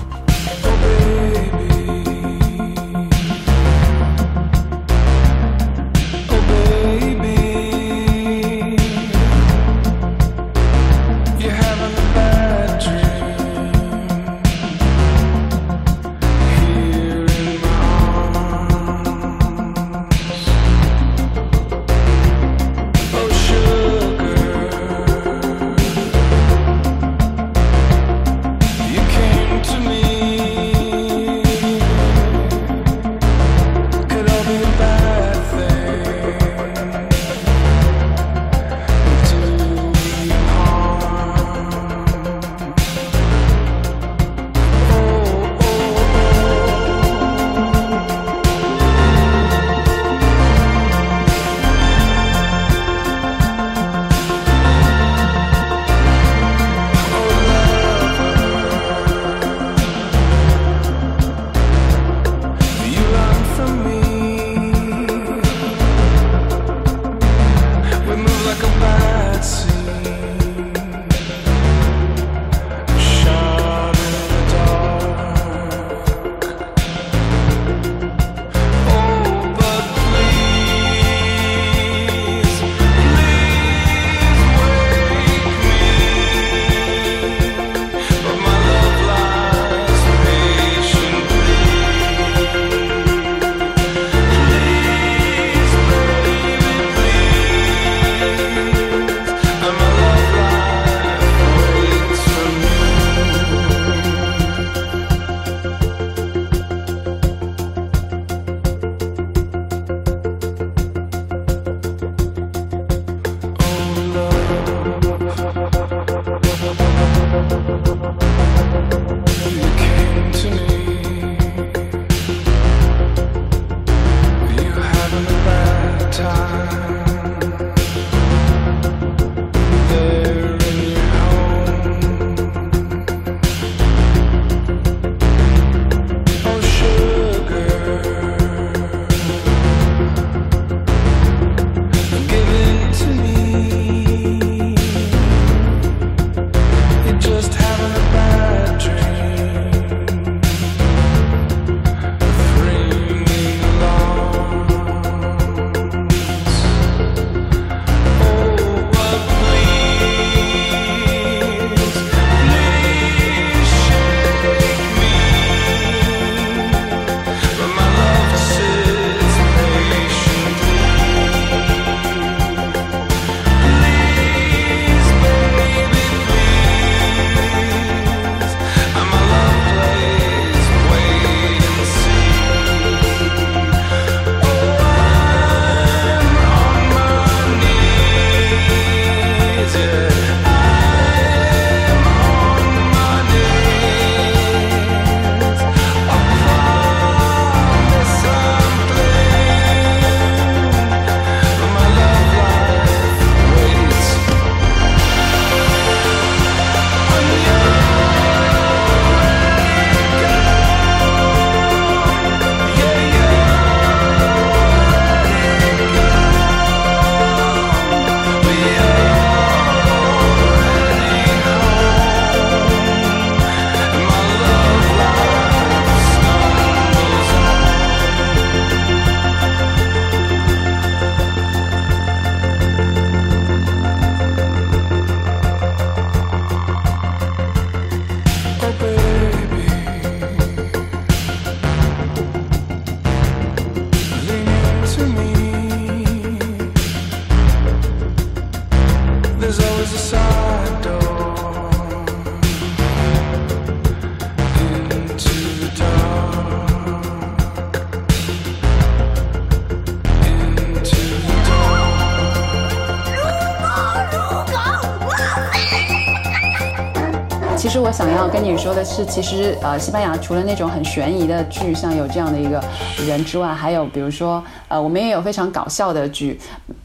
[268.28, 272.62] 跟你说的是，其实呃，西班牙除了那种很悬疑的剧，像有这样的一个
[273.06, 276.38] 人之外，还有比如说呃，我们也有非常搞笑的剧。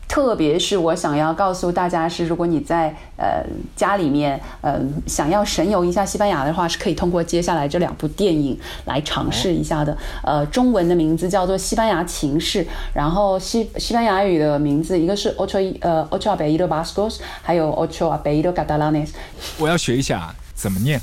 [0.08, 3.44] 特别是我想要告诉大家是，如果你在呃
[3.76, 9.98] 家里面呃想要神游一下西班牙的话，是可以通过接下来这两部电影来尝试一下的。
[10.24, 12.64] 呃，中文的名字叫做《西班牙情事》，
[12.94, 18.42] 然后西西班牙语的名字一个是 Ocho 呃 Ocho a b e i d o Bascos，还有 Ocho a b e i
[18.42, 19.10] d o Catalanes。
[19.58, 21.02] 我要学一下怎么念。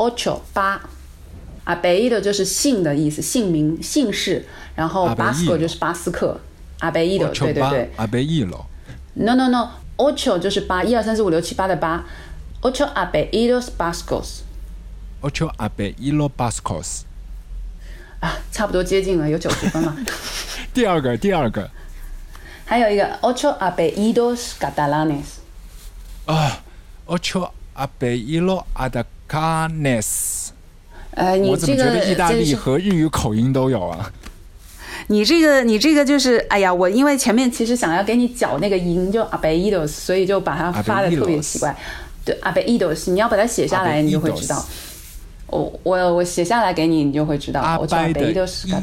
[0.00, 0.80] Ocho 八
[1.66, 4.42] e i d o 就是姓的意思，姓名姓氏，
[4.74, 6.40] 然后 Basco 就是巴斯克。
[6.78, 8.64] 阿贝伊罗，对对对，阿贝伊罗。
[9.12, 12.02] No no no，ocho 就是八，一二三四五六七八的八。
[12.62, 14.42] ocho 阿贝伊罗斯巴斯科斯。
[15.20, 17.04] ocho 阿贝伊罗巴斯科斯。
[18.20, 19.94] 啊，差不多接近了，有九十分了。
[20.72, 21.70] 第二个，第二个。
[22.64, 25.42] 还有一个 ocho 阿贝伊罗斯卡达拉内斯。
[26.32, 26.62] 啊
[27.06, 28.16] ，ocho 阿贝
[29.30, 30.52] 伊罗阿达卡内斯。
[31.12, 34.12] 呃，你这个意大利和日语口音都有啊。
[35.08, 41.76] 你这个，你这个就是，哎呀，我因为前面其实想要给你搅那个音，就阿贝伊多斯，所以就把它发的特别奇怪。
[42.24, 44.64] 对，阿贝伊多斯，你要把它写下来，你就会知道。
[45.48, 47.60] 我我我写下来给你，你就会知道。
[47.60, 48.80] 阿贝伊豆斯，阿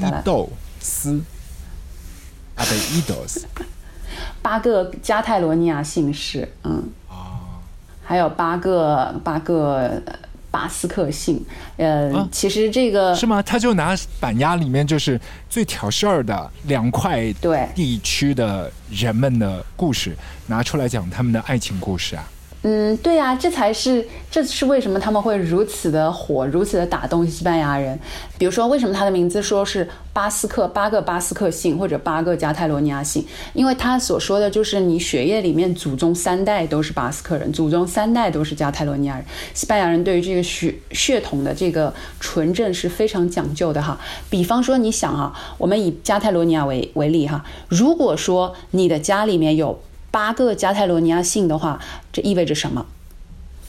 [2.65, 3.45] 贝伊多斯，
[4.41, 7.61] 八个加泰罗尼亚姓氏，嗯，哦，
[8.03, 10.01] 还有八个八个。
[10.49, 11.43] 巴斯克性，
[11.77, 13.41] 呃，其实这个是吗？
[13.41, 15.19] 他就拿板鸭里面就是
[15.49, 20.15] 最挑事儿的两块对地区的人们的故事
[20.47, 22.27] 拿出来讲他们的爱情故事啊。
[22.63, 27.97] 嗯，对呀，这才是，这是为什么他们会如此的火，如此的打动西班牙人。
[28.37, 33.23] 比如说，为什么他的名字说是巴斯克，八个巴斯克姓或者八个加泰罗尼亚姓？
[33.53, 39.23] 因为他所说的就是你血液里面祖宗三代都是巴斯克人，祖宗三代都是加泰罗尼亚人。
[39.53, 43.97] 西班牙人对于这个血血统的这个纯正是非常讲究的哈。
[44.29, 49.79] 比方说，你想哈，我们以加泰罗尼亚为为例哈，如果说你的家里面有。
[50.17, 51.79] 八个加泰罗尼亚姓的话，
[52.11, 52.87] 这意味着什么？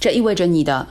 [0.00, 0.86] 这意味着你的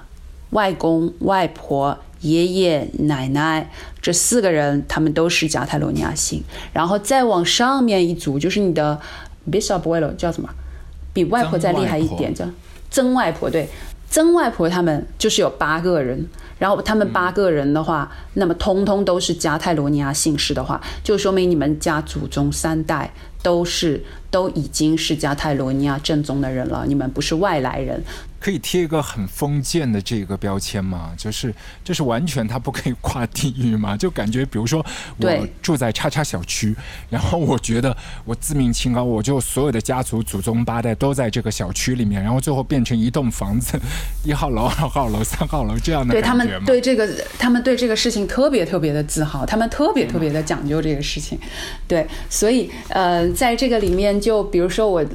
[0.51, 6.43] 外公、外婆、爷爷、奶奶这四个人，他们都是加泰罗尼亚姓。
[6.71, 9.01] 然后再往上面一组，就是你的
[9.49, 10.47] bisabuelo 叫什么？
[11.11, 12.45] 比外婆再厉害一点，叫
[12.91, 13.49] 曾外婆。
[13.49, 13.67] 对，
[14.11, 16.27] 曾外婆他们就是有八个人。
[16.59, 23.11] 然后他们八个人的话，那么通通都是加泰罗尼亚姓氏的话，就说明你们家祖宗三代。
[23.47, 28.03] 都是都已经是加泰罗尼亚正宗的人了，你们不是外来人。
[28.47, 31.11] 可以贴一个很封建的这个标签吗？
[31.17, 33.93] 就是就是完全他不可以跨地域吗？
[33.99, 34.79] 就感觉比如说
[35.17, 36.73] 我住在叉叉小区，
[37.09, 37.93] 然后我觉得
[38.23, 43.77] 我自命清高，我就所有的家族祖宗八代都在这个小区里面，然后最后变成一栋房子，
[44.23, 47.05] 一号楼、二号楼、三号楼这样的对他们对这个
[47.37, 51.37] 他们对这个事情特别特别的自豪，他们特别特别的讲究这个事情。
[51.85, 55.05] 对，所以呃，在这个里面，就比如说我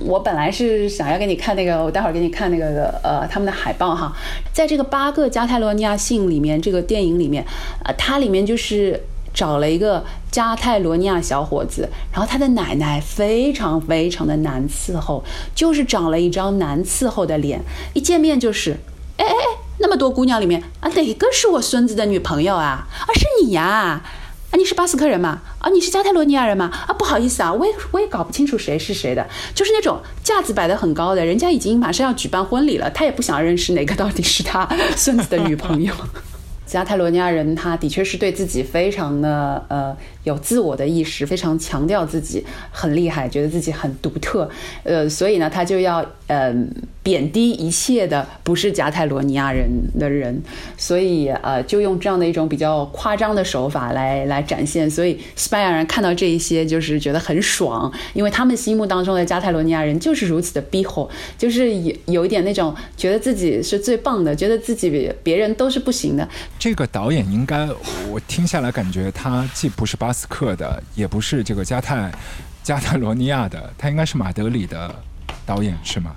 [0.00, 2.77] 我本来是想要给你看那个，我待会儿给你看那个。
[3.02, 4.12] 呃，他们的海报哈，
[4.52, 7.44] 在这个八个加泰罗尼亚信里面，这个电影里面，
[7.84, 9.00] 呃，它里面就是
[9.32, 15.22] 找了一个加泰罗尼亚小伙子，然后他的奶奶非常非常的难伺候，
[15.54, 17.60] 就是长了一张难伺候的脸，
[17.94, 18.72] 一见面就是，
[19.16, 22.86] 哎哎哎，那么多姑娘里面啊，哪个是我孙子的女朋友啊？
[23.00, 24.02] 啊，是你呀。
[24.50, 25.40] 啊你是巴斯克人吗？
[25.58, 26.70] 啊，你是加泰罗尼亚人吗？
[26.86, 35.92] 啊，不好意思啊，我也我也搞不清楚谁是谁的，就是那种架子摆得很高的，人家已经马上要举办婚礼了，他也不想认识哪个到底是他孙子的女朋友。
[36.68, 44.48] 加泰罗尼亚人他的确是对自己非常的呃有自我的意识，非常强调自己很厉害，觉得自己很独特，
[44.82, 46.54] 呃，所以呢，他就要呃
[47.02, 49.66] 贬低一切的不是加泰罗尼亚人
[49.98, 50.42] 的人，
[50.76, 61.08] 所以呃就用这样的一种比较夸张的手法来来展现，所以西班牙人看到这一些就是觉得很爽，因为他们心目当中的加泰罗尼亚人就是如此的逼吼，
[61.38, 66.28] 就是有有一点那种觉得自己是最棒的，觉得自己比别人都是不行的。
[66.58, 67.68] 这个导演应该，
[68.08, 72.12] 我听下来感觉他既不是巴斯克的，也不是这个加泰
[72.64, 74.92] 加泰罗尼亚的，他应该是马德里的
[75.46, 76.16] 导演，是吗？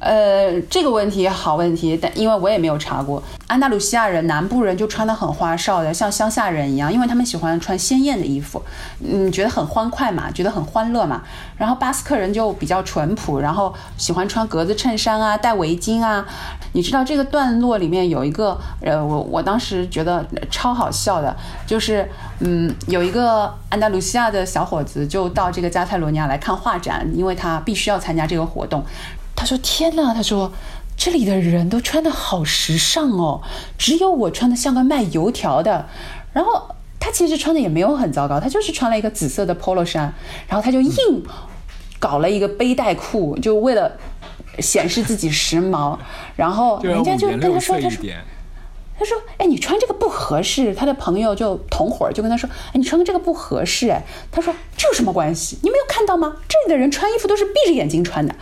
[0.00, 3.22] 呃，这个问题好问题，但因为我也没有查过。
[3.48, 8.62] 安达卢西亚人南部人就穿的很花哨的，像乡下人一样，因为他们喜欢穿鲜艳的衣服，
[9.02, 11.22] 嗯，觉得很欢快嘛，觉得很欢乐嘛。
[11.56, 16.24] 然后巴斯克人就比较淳朴，然后喜欢穿格子衬衫啊，戴围巾啊。
[16.74, 21.34] 你知道这个段落里面有一个，呃，我我当时觉得超好笑的，
[21.66, 22.06] 就是，
[22.40, 28.84] 嗯，有一个安达卢西亚的小伙子就到这个加泰罗尼亚来看画展，因为他必须要参加这个活动。
[29.38, 30.12] 他说：“天哪！
[30.12, 30.52] 他说，
[30.96, 33.40] 这里的人都穿的好时尚哦，
[33.78, 35.88] 只有我穿的像个卖油条的。
[36.32, 40.12] 然后他其实穿的也没有很糟糕，他就是穿了一个紫色的 polo 衫，
[40.48, 41.22] 然后他就硬
[42.00, 43.92] 搞了一个背带裤，就为了
[44.58, 45.96] 显示自己时髦。
[46.34, 48.02] 然后人家就跟他说：“他说。”
[48.98, 55.58] 他说：“哎，你穿这个不合适。”他的朋友就同伙就跟他说：“哎，你穿这个不合适。”哎，他说：“这有什么关系？
[55.62, 56.36] 你没有看到吗？
[56.48, 58.34] 这里的人穿衣服都是闭着眼睛穿的。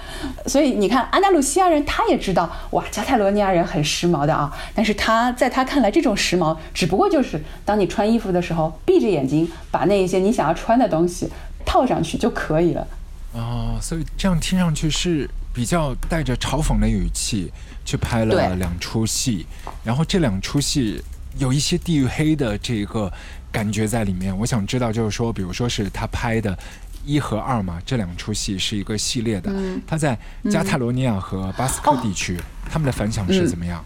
[0.46, 4.50] 所以你看，安达鲁西亚人他也知道，哇，加泰罗尼亚人很时髦的啊。
[4.74, 11.28] 但是他在他看来，这种时髦只不过就是当你穿衣服的时候，闭着眼睛把那一些你想要穿的东西
[11.64, 12.86] 套上去就可以了。
[13.34, 17.50] 哦，所以这样听上去是比较带着嘲讽的语气。
[17.88, 19.46] 去拍了两出戏，
[19.84, 21.00] 然后这两出戏
[21.38, 23.08] 有一些地域黑的这个
[23.52, 24.36] 感觉在里面。
[24.36, 26.58] 我想知道，就是说，比如说是他拍的
[27.04, 29.52] 一和二嘛，这两出戏是一个系列的。
[29.86, 30.18] 他在
[30.50, 32.36] 加泰罗尼亚和巴斯克地区，
[32.68, 33.84] 他们的反响是怎么样？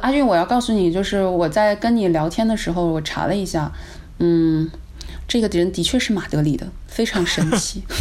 [0.00, 3.70] 阿俊，我要告诉你，就是我在跟你聊天的时候，我查了一下，
[4.18, 4.70] 嗯，
[5.28, 7.82] 这个人的确是马德里的，非常神奇。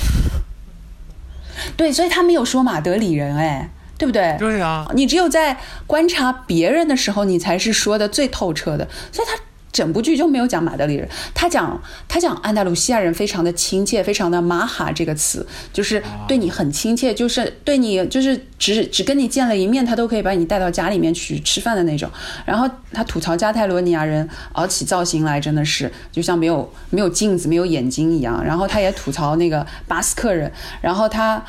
[1.78, 3.70] 对，所以他没有说马德里人，哎。
[3.98, 4.36] 对不对？
[4.40, 8.90] 对啊，你只有在观察别人的时候，你才是说的最透彻的。
[9.12, 9.38] 所以他。
[9.72, 22.10] 整部剧就没有讲马德里人，他讲他讲安达卢西亚人非常的亲切，非常的马哈这个词，就是对你很亲切，就是对你就是只只跟你见了一面，他都可以把你带到家里面去吃饭的那种。
[22.46, 28.44] 然后他吐槽加泰罗尼亚人熬起造型来真的是就像没有没有镜子没有眼睛一样。
[28.44, 30.52] 然后他也吐槽那个巴斯克人，
[30.82, 31.42] 然后他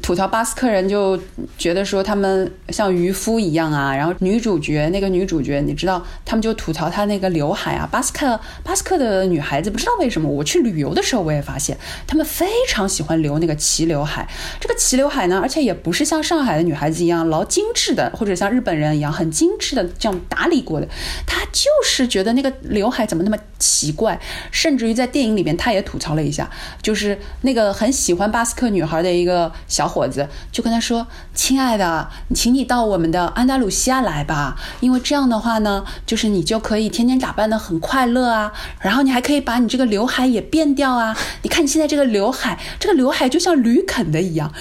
[0.00, 1.20] 吐槽巴斯克人就
[1.58, 3.94] 觉得说他们像渔夫一样啊。
[3.94, 11.76] 然后女主角那个女主角你知道，他们就吐槽他那个刘海啊，巴斯克巴斯克的女孩子不知道为什么，我去旅游的时候我也发现，
[12.06, 14.28] 她们非常喜欢留那个齐刘海。
[14.60, 20.86] 这个齐刘海呢，而且也不是像上海的女孩子一样老精致的，或者像日本人一样很精致的这样打理过的，
[21.26, 24.20] 她就是觉得那个刘海怎么那么奇怪，
[24.52, 26.48] 甚至于在电影里面，她也吐槽了一下，
[26.80, 41.16] 就是那个很喜欢巴斯克女孩的一个小伙子就跟她说：“亲爱的，请你到我们的安达鲁西亚来吧，因为这样的话呢，就是你就可以天天打。”打扮的很快乐啊，然后你还可以把你这个刘海也变掉啊。
[41.40, 44.52] 你看你现在这个刘海，这个刘海就像驴啃的一样。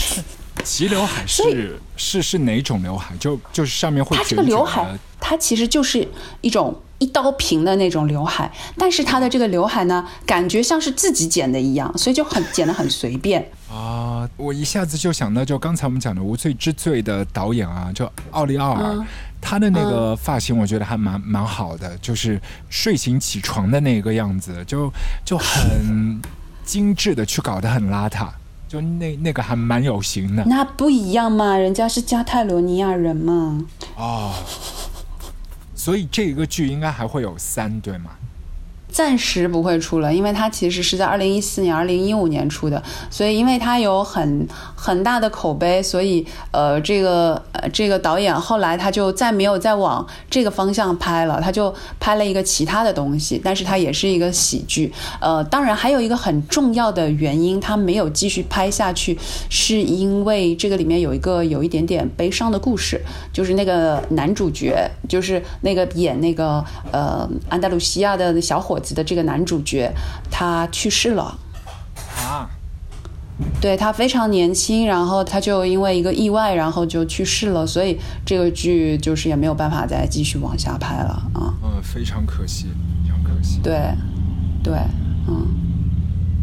[0.64, 3.14] 齐刘海是是是哪种刘海？
[3.20, 6.08] 就就是上面会它这个刘海，它其实就是
[6.40, 14.28] 一种一刀平的那种刘海，但是他的这个刘海呢，感觉像是自己剪的一样，所以就很剪的很随便啊。
[14.36, 19.06] 我一下子就想到，就刚才我们讲的《无罪之罪》的导演啊，就奥利奥尔。
[19.46, 22.40] 他的那个发型，我觉得还蛮蛮好的，就是
[22.70, 24.90] 睡醒起床的那个样子，就
[25.22, 26.18] 就很
[26.64, 28.26] 精致的去搞得很邋遢，
[28.66, 30.42] 就那那个还蛮有型的。
[30.46, 33.60] 那不一样嘛，人家是加泰罗尼亚人嘛。
[33.96, 34.32] 哦，
[35.84, 38.12] 所以这个剧应该还会有三对吗？
[38.88, 44.48] 暂时不会出了，因为它其实是在二零一四年、二零一五年出的，所以因为它有很
[44.84, 54.92] 很大的口碑，所以呃，这个呃这个导演后来他就再没有再往这个方向拍了，他就拍了一个其他的东西，但是它也是一个喜剧。
[55.20, 59.18] 呃，当然还有一个很重要的原因，他没有继续拍下去，
[59.48, 63.00] 是因为这个里面有一个有一点点悲伤的故事，
[63.32, 68.94] 就是那个男主角，就是那个演那个呃安达鲁西亚的小伙子。
[68.94, 69.90] 的这个男主角，
[70.30, 71.36] 他去世了！
[73.60, 81.54] 对他非常年轻，然后他就因为一个意外，然后就去世了，所以这个剧就是也没有办法再继续往下拍了啊！
[81.62, 82.66] 嗯，非常可惜，
[83.02, 83.60] 非常可惜。
[83.62, 83.94] 对，
[84.62, 84.74] 对，
[85.26, 85.46] 嗯。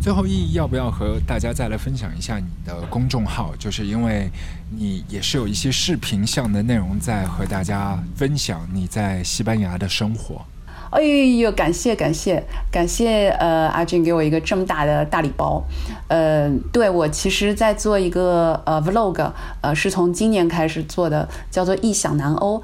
[0.01, 3.53] 最后，意义要不要和大家再来分享一下你的公众号？
[3.59, 4.27] 就是因为
[4.71, 10.43] 你也是有一些视频向的内容在和大家分享你在西班牙的生活。
[10.91, 15.63] 哎呦，感谢感谢感谢，呃，阿俊给我一个这么大的大礼包，
[16.09, 19.31] 呃，对我其实，在做一个呃 vlog，
[19.61, 22.61] 呃，是从今年开始做的，叫做“异想南欧”，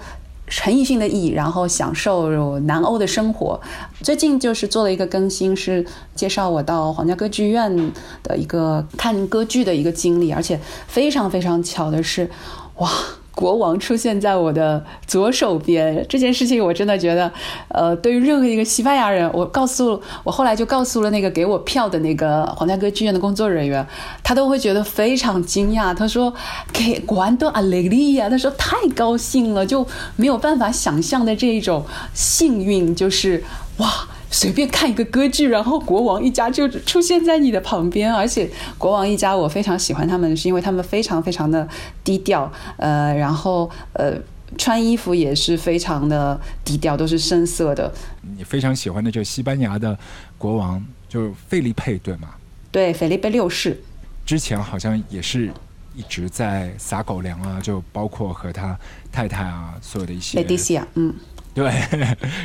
[0.47, 3.61] 陈奕迅的“异”，然后享受南欧的生活。
[4.01, 12.29] 最近就是做了一个更新，是介绍我到皇家歌剧院的一个看歌剧的一个经历，而且非常非常巧的是，
[12.75, 12.91] 哇！
[13.37, 17.31] 国王出现在我的左手边，这件事情我真的觉得，
[17.67, 23.85] 呃，对于任何一个西班牙人，我告诉我后来就告诉了那个给我票的那个皇家歌剧院的工作人员，
[24.23, 25.93] 他都会觉得非常惊讶。
[25.93, 26.33] 他说
[26.73, 29.85] ：“给关多阿雷利呀！”他说太高兴了，就
[30.15, 31.85] 没有办法想象的这一种
[32.15, 33.43] 幸运，就是
[33.77, 41.67] 哇，随便看一个歌剧，然后国王一家就出现在你的旁边，而且国王一家我非常喜欢他们，是因为他们非常非常的
[42.03, 44.13] 低调，呃，然后呃，
[44.57, 47.91] 穿衣服也是非常的低调，都是深色的。
[48.37, 49.97] 你非常喜欢的就是西班牙的
[50.37, 52.29] 国王，就费利佩，对吗？
[52.69, 53.81] 对，菲利佩六世，
[54.25, 55.51] 之前好像也是
[55.95, 58.77] 一直在撒狗粮啊，就包括和他
[59.11, 60.57] 太太啊，所有的一些。
[60.57, 61.13] 西亚，嗯。
[61.57, 61.71] 对，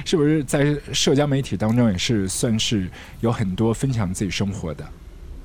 [0.07, 2.89] 是不是在社交媒体当中也是算是
[3.21, 4.83] 有很多分享自己生活的？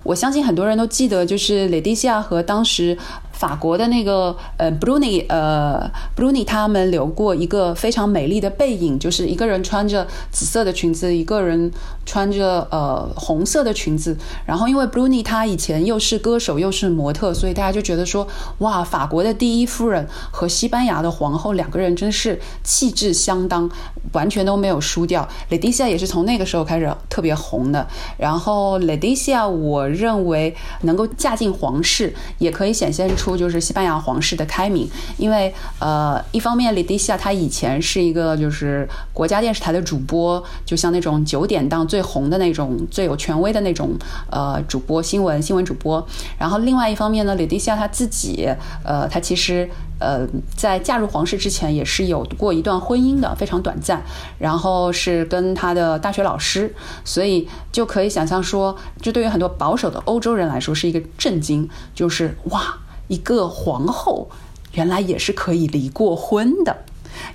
[0.03, 2.97] 我相信很多人都记得，就是雷迪西亚和当时。
[3.37, 11.71] 法国的那个呃，Bruni，呃，Bruni 他们留过一个非常美丽的背影，就是一个人穿着紫色的裙子，一个人
[12.03, 14.17] 穿着呃红色的裙子。
[14.47, 18.27] 然后因为 Bruni 他以前又是歌手又是模特，所以大家就觉得说，
[18.57, 23.69] 哇，法国的第一夫人和西班牙的皇后两个人真是气质相当，
[24.13, 25.27] 完全都没有输掉。
[25.49, 27.85] 雷迪西亚也是从那个时候开始特别红的。
[28.17, 33.26] 然后雷迪西亚，我认为能够嫁进皇室，也可以显现出。
[33.27, 43.91] 出就是西班牙皇室的开明，因为呃，一方面，雷迪西亚她以前是一个就是国家电视台的主播，就像那种九点档最红的那种、最有权威的那种
[44.31, 46.05] 呃主播，新闻新闻主播。
[46.39, 48.47] 然后另外一方面呢，雷迪西亚她自己
[48.83, 49.69] 呃，她其实
[49.99, 50.25] 呃
[50.55, 54.01] 在嫁入皇室之前也是有过一段婚姻的，非常短暂，
[54.39, 56.73] 然后是跟她的大学老师，
[57.03, 62.77] 所以就可以想象说，这对于很多保守的欧洲人来说是一个震惊，就是哇。
[63.07, 64.29] 一个皇后
[64.73, 66.77] 原来也是可以离过婚的，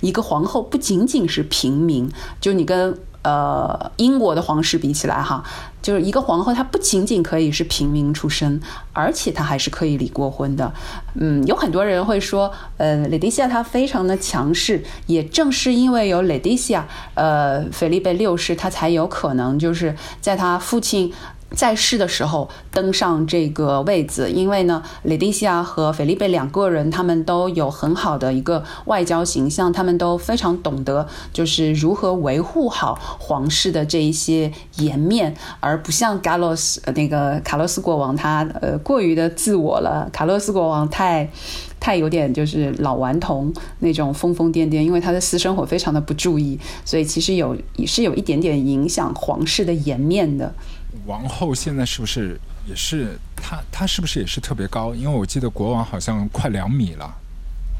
[0.01, 2.09] 一个皇后不仅仅是平民，
[2.39, 5.43] 就你跟呃英国的皇室比起来哈，
[5.81, 8.61] 就是一个皇后她不仅仅可以是平民出身，
[8.93, 10.71] 而且她还是可以离过婚的。
[11.15, 21.11] 嗯，有很多人会说，呃，雷迪西亚她非常的强势，也正是因为有雷迪西亚，呃，菲利贝六世他才有可能就是在他父亲。
[21.55, 40.09] 在世的时候登上这个位子，因为呢，雷迪西亚和菲利贝两个人，他们都有很好的一个外交形象，他们都非常懂得就是如何维护好皇室的这一些颜面，而不像卡洛斯那个卡洛斯国王，他呃过于的自我了。
[40.11, 41.29] 卡洛斯国王太
[41.79, 50.51] 太有点就是老顽童那种疯疯癫癫，因为他的私生活非常的不注意，所以其实有也是有一点点影响皇室的颜面的。
[51.05, 53.57] 王后现在是不是也是她？
[53.71, 54.93] 她是不是也是特别高？
[54.93, 57.15] 因为我记得国王好像快两米了。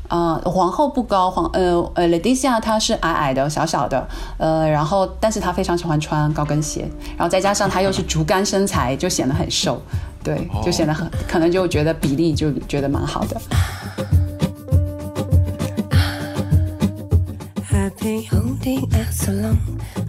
[0.10, 4.06] 啊，皇后不高，皇呃呃，雷迪西亚她是矮矮的、小小的，
[4.38, 9.82] 呃，然后但是她非常喜欢穿高跟鞋，然后再加上她又是竹竿身材，就显得很瘦，
[10.24, 13.42] 对，就显得很可能就觉得比例就觉得蛮好的。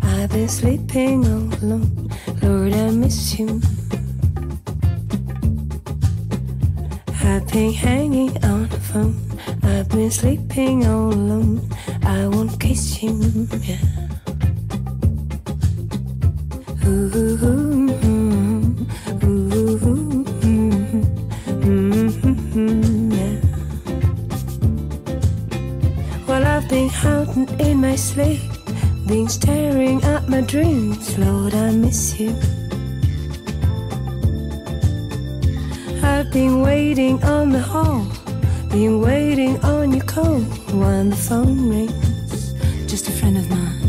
[0.03, 2.11] I've been sleeping all alone.
[2.43, 3.61] Lord, I miss you.
[7.23, 9.15] I've been hanging on the phone.
[9.63, 11.71] I've been sleeping all alone.
[12.03, 13.47] I won't kiss you.
[13.63, 13.79] Yeah.
[16.87, 18.14] Ooh,
[26.75, 28.41] been hiding in my sleep.
[29.07, 32.31] Been staring at my dreams, Lord, I miss you.
[36.03, 38.05] I've been waiting on the hall,
[38.71, 40.41] been waiting on your call.
[40.81, 42.55] When the phone rings.
[42.91, 43.84] Just a friend of mine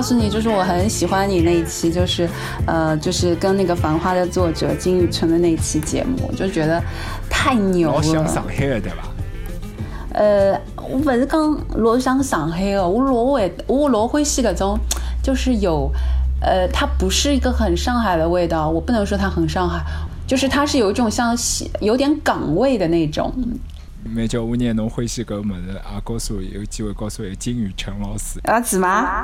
[0.00, 2.26] 告诉你，就是我很喜欢你那一期，就是
[2.66, 6.82] 呃，就是跟那个《繁花》的作者金宇澄的那一期节目，就觉得
[7.28, 7.96] 太牛了。
[7.96, 9.10] 老乡上海的对吧？
[10.14, 10.58] 呃，
[10.90, 14.78] 我不是讲老乡上海的，我老会我老欢喜搿种，
[15.22, 15.92] 就是有
[16.40, 19.84] 呃，它不是一个很上海的味道，我不能说它很上海，
[20.26, 21.36] 就是它是有一种像
[21.82, 23.30] 有点港味的那种。
[24.02, 29.19] 没叫我念侬欢喜搿物事，啊，告诉我有机会告诉我金宇澄老师啊，是吗？